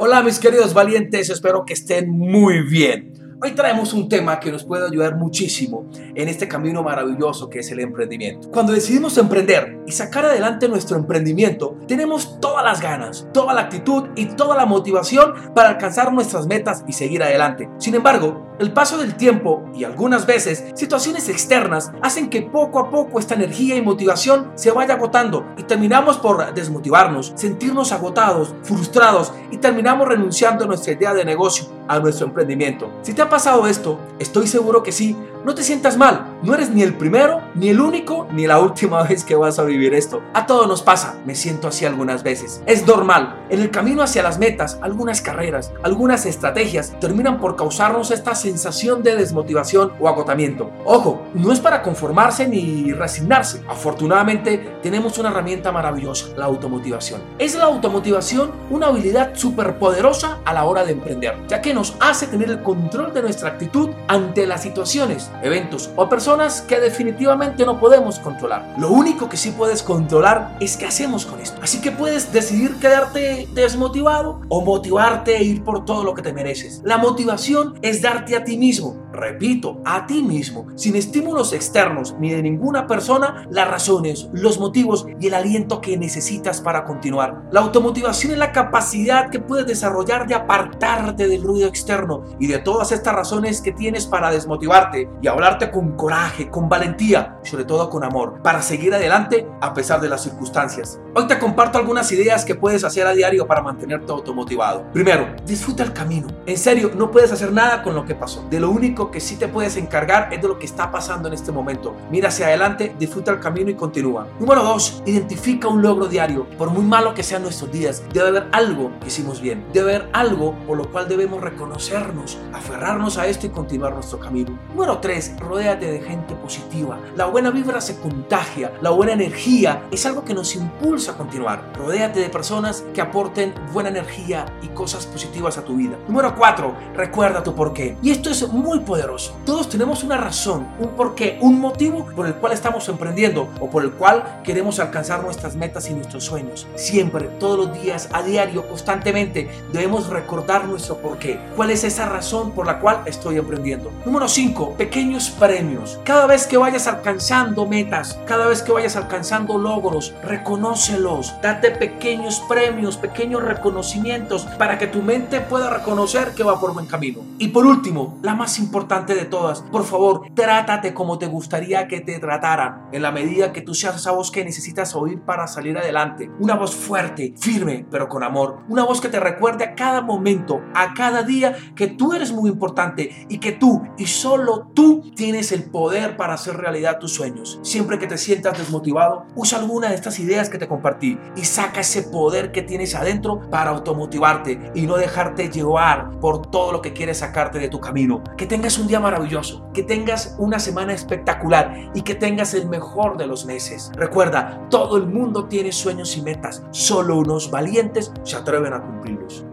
[0.00, 3.14] Hola mis queridos valientes, espero que estén muy bien.
[3.42, 7.72] Hoy traemos un tema que nos puede ayudar muchísimo en este camino maravilloso que es
[7.72, 8.48] el emprendimiento.
[8.52, 14.04] Cuando decidimos emprender y sacar adelante nuestro emprendimiento, tenemos todas las ganas, toda la actitud
[14.14, 17.68] y toda la motivación para alcanzar nuestras metas y seguir adelante.
[17.78, 22.90] Sin embargo, el paso del tiempo y algunas veces situaciones externas hacen que poco a
[22.90, 29.32] poco esta energía y motivación se vaya agotando y terminamos por desmotivarnos, sentirnos agotados, frustrados
[29.50, 32.90] y terminamos renunciando a nuestra idea de negocio, a nuestro emprendimiento.
[33.02, 36.70] Si te ha pasado esto, estoy seguro que sí, no te sientas mal, no eres
[36.70, 40.22] ni el primero, ni el único, ni la última vez que vas a vivir esto.
[40.34, 42.62] A todos nos pasa, me siento así algunas veces.
[42.66, 48.10] Es normal, en el camino hacia las metas, algunas carreras, algunas estrategias terminan por causarnos
[48.10, 50.70] esta sensación de desmotivación o agotamiento.
[50.84, 53.62] Ojo, no es para conformarse ni resignarse.
[53.68, 57.20] Afortunadamente tenemos una herramienta maravillosa, la automotivación.
[57.38, 61.96] Es la automotivación una habilidad súper poderosa a la hora de emprender, ya que nos
[62.00, 67.64] hace tener el control de nuestra actitud ante las situaciones eventos o personas que definitivamente
[67.64, 68.74] no podemos controlar.
[68.78, 71.60] Lo único que sí puedes controlar es qué hacemos con esto.
[71.62, 76.32] Así que puedes decidir quedarte desmotivado o motivarte a ir por todo lo que te
[76.32, 76.80] mereces.
[76.84, 82.30] La motivación es darte a ti mismo repito, a ti mismo, sin estímulos externos ni
[82.30, 87.42] de ninguna persona, las razones, los motivos y el aliento que necesitas para continuar.
[87.50, 92.58] La automotivación es la capacidad que puedes desarrollar de apartarte del ruido externo y de
[92.58, 97.88] todas estas razones que tienes para desmotivarte y hablarte con coraje, con valentía sobre todo
[97.90, 101.00] con amor, para seguir adelante a pesar de las circunstancias.
[101.14, 104.84] Hoy te comparto algunas ideas que puedes hacer a diario para mantenerte automotivado.
[104.92, 106.28] Primero, disfruta el camino.
[106.46, 108.46] En serio, no puedes hacer nada con lo que pasó.
[108.50, 111.34] De lo único que sí te puedes encargar es de lo que está pasando en
[111.34, 111.94] este momento.
[112.10, 114.26] Mira hacia adelante, disfruta el camino y continúa.
[114.38, 115.02] Número 2.
[115.06, 116.46] Identifica un logro diario.
[116.58, 119.64] Por muy malo que sean nuestros días, debe haber algo que hicimos bien.
[119.72, 124.58] Debe haber algo por lo cual debemos reconocernos, aferrarnos a esto y continuar nuestro camino.
[124.74, 125.07] Número 3.
[125.38, 126.98] Rodéate de gente positiva.
[127.16, 128.74] La buena vibra se contagia.
[128.82, 131.72] La buena energía es algo que nos impulsa a continuar.
[131.74, 135.96] Rodéate de personas que aporten buena energía y cosas positivas a tu vida.
[136.08, 136.74] Número 4.
[136.94, 137.96] Recuerda tu porqué.
[138.02, 139.34] Y esto es muy poderoso.
[139.46, 143.84] Todos tenemos una razón, un porqué, un motivo por el cual estamos emprendiendo o por
[143.84, 146.66] el cual queremos alcanzar nuestras metas y nuestros sueños.
[146.74, 151.40] Siempre, todos los días, a diario, constantemente, debemos recordar nuestro porqué.
[151.56, 153.90] ¿Cuál es esa razón por la cual estoy emprendiendo?
[154.04, 154.74] Número 5.
[154.98, 156.00] Pequeños premios.
[156.04, 161.36] Cada vez que vayas alcanzando metas, cada vez que vayas alcanzando logros, reconócelos.
[161.40, 166.86] Date pequeños premios, pequeños reconocimientos para que tu mente pueda reconocer que va por buen
[166.86, 167.20] camino.
[167.38, 169.60] Y por último, la más importante de todas.
[169.60, 173.94] Por favor, trátate como te gustaría que te trataran, en la medida que tú seas
[173.94, 176.28] esa voz que necesitas oír para salir adelante.
[176.40, 178.62] Una voz fuerte, firme, pero con amor.
[178.68, 182.50] Una voz que te recuerde a cada momento, a cada día, que tú eres muy
[182.50, 184.72] importante y que tú y solo
[185.14, 187.58] tienes el poder para hacer realidad tus sueños.
[187.62, 191.80] Siempre que te sientas desmotivado, usa alguna de estas ideas que te compartí y saca
[191.80, 196.92] ese poder que tienes adentro para automotivarte y no dejarte llevar por todo lo que
[196.92, 198.22] quieres sacarte de tu camino.
[198.36, 203.16] Que tengas un día maravilloso, que tengas una semana espectacular y que tengas el mejor
[203.16, 203.90] de los meses.
[203.94, 209.44] Recuerda, todo el mundo tiene sueños y metas, solo unos valientes se atreven a cumplirlos.